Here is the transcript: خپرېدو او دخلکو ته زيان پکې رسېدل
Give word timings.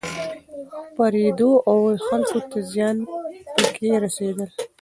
خپرېدو 0.85 1.49
او 1.69 1.77
دخلکو 1.99 2.39
ته 2.49 2.57
زيان 2.71 2.97
پکې 3.55 3.89
رسېدل 4.03 4.49